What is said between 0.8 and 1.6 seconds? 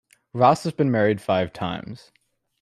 married five